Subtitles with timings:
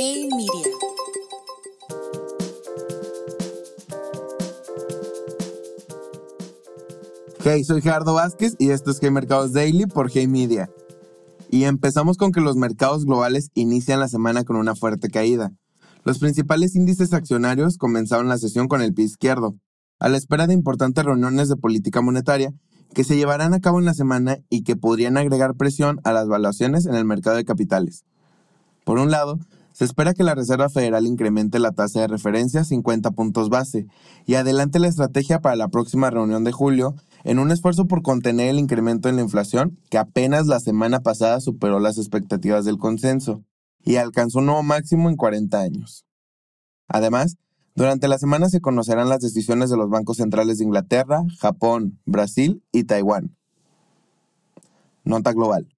[0.00, 0.44] Hey Media.
[7.64, 10.70] Soy Gerardo Vázquez y esto es Hey Mercados Daily por Hey Media.
[11.50, 15.50] Y empezamos con que los mercados globales inician la semana con una fuerte caída.
[16.04, 19.56] Los principales índices accionarios comenzaron la sesión con el pie izquierdo,
[19.98, 22.52] a la espera de importantes reuniones de política monetaria
[22.94, 26.28] que se llevarán a cabo en la semana y que podrían agregar presión a las
[26.28, 28.04] valuaciones en el mercado de capitales.
[28.84, 29.40] Por un lado,
[29.78, 33.86] se espera que la Reserva Federal incremente la tasa de referencia a 50 puntos base
[34.26, 38.48] y adelante la estrategia para la próxima reunión de julio en un esfuerzo por contener
[38.48, 43.44] el incremento en la inflación que apenas la semana pasada superó las expectativas del consenso
[43.84, 46.04] y alcanzó un nuevo máximo en 40 años.
[46.88, 47.36] Además,
[47.76, 52.64] durante la semana se conocerán las decisiones de los bancos centrales de Inglaterra, Japón, Brasil
[52.72, 53.36] y Taiwán.
[55.04, 55.68] Nota global.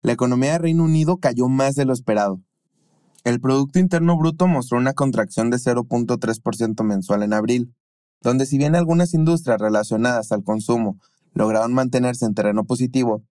[0.00, 2.40] La economía de Reino Unido cayó más de lo esperado.
[3.22, 7.74] El Producto Interno Bruto mostró una contracción de 0.3% mensual en abril,
[8.22, 10.98] donde si bien algunas industrias relacionadas al consumo
[11.34, 13.22] lograron mantenerse en terreno positivo,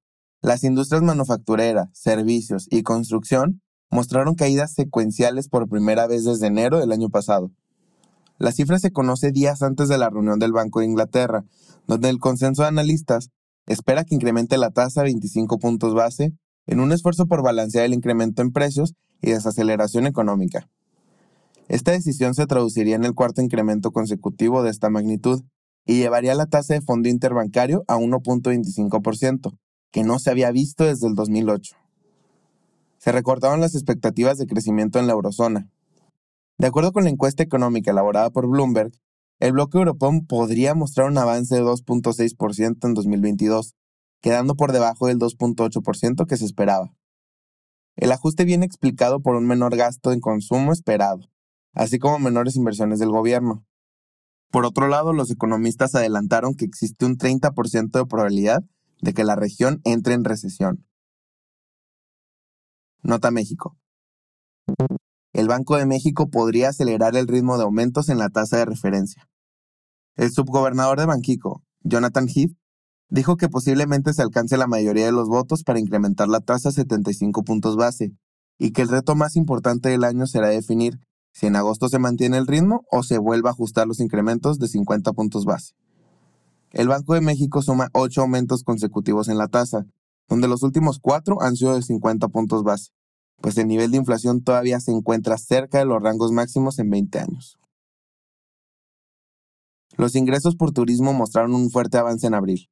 [0.42, 6.92] las industrias manufactureras, servicios y construcción mostraron caídas secuenciales por primera vez desde enero del
[6.92, 7.52] año pasado.
[8.38, 11.46] La cifra se conoce días antes de la reunión del Banco de Inglaterra,
[11.88, 13.32] donde el consenso de analistas
[13.66, 16.34] espera que incremente la tasa a 25 puntos base
[16.68, 20.70] en un esfuerzo por balancear el incremento en precios y desaceleración económica.
[21.68, 25.44] Esta decisión se traduciría en el cuarto incremento consecutivo de esta magnitud
[25.86, 29.58] y llevaría la tasa de fondo interbancario a 1.25%,
[29.92, 31.76] que no se había visto desde el 2008.
[32.98, 35.70] Se recortaron las expectativas de crecimiento en la eurozona.
[36.58, 38.92] De acuerdo con la encuesta económica elaborada por Bloomberg,
[39.40, 43.76] el bloque europeo podría mostrar un avance de 2.6% en 2022,
[44.22, 46.94] quedando por debajo del 2.8% que se esperaba.
[48.00, 51.30] El ajuste viene explicado por un menor gasto en consumo esperado,
[51.74, 53.66] así como menores inversiones del gobierno.
[54.52, 58.64] Por otro lado, los economistas adelantaron que existe un 30% de probabilidad
[59.02, 60.88] de que la región entre en recesión.
[63.04, 63.78] Nota México.
[65.34, 69.30] El Banco de México podría acelerar el ritmo de aumentos en la tasa de referencia.
[70.16, 72.56] El subgobernador de Banquico, Jonathan Heath,
[73.10, 76.72] dijo que posiblemente se alcance la mayoría de los votos para incrementar la tasa a
[76.72, 78.14] 75 puntos base
[78.58, 81.00] y que el reto más importante del año será definir
[81.32, 84.68] si en agosto se mantiene el ritmo o se vuelve a ajustar los incrementos de
[84.68, 85.74] 50 puntos base.
[86.72, 89.86] El Banco de México suma ocho aumentos consecutivos en la tasa,
[90.28, 92.92] donde los últimos cuatro han sido de 50 puntos base,
[93.42, 97.20] pues el nivel de inflación todavía se encuentra cerca de los rangos máximos en 20
[97.20, 97.58] años.
[99.98, 102.70] Los ingresos por turismo mostraron un fuerte avance en abril.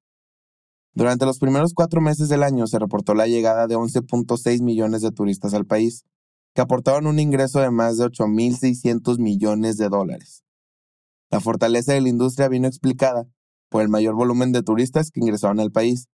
[0.97, 5.11] Durante los primeros cuatro meses del año se reportó la llegada de 11.6 millones de
[5.11, 6.05] turistas al país,
[6.55, 10.43] que aportaron un ingreso de más de 8.600 millones de dólares.
[11.29, 13.27] La fortaleza de la industria vino explicada
[13.69, 16.07] por el mayor volumen de turistas que ingresaron al país,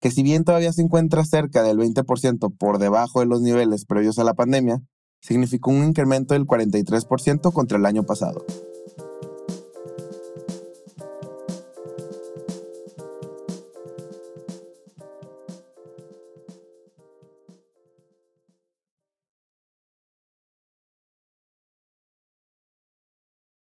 [0.00, 4.18] que si bien todavía se encuentra cerca del 20% por debajo de los niveles previos
[4.18, 4.82] a la pandemia,
[5.20, 8.44] significó un incremento del 43% contra el año pasado.